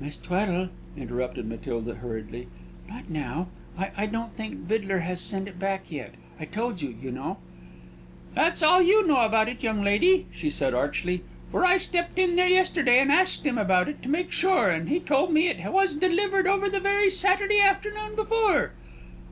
[0.00, 2.48] "Miss Tweddle," interrupted Matilda, hurriedly,
[2.88, 3.46] "not now.
[3.78, 6.14] I I don't think Vidler has sent it back yet.
[6.40, 7.36] I told you, you know"
[8.34, 11.22] "That's all you know about it, young lady," she said, archly;
[11.52, 14.88] "for I stepped in there yesterday and asked him about it, to make sure, and
[14.88, 18.72] he told me it was delivered over the very Saturday afternoon before.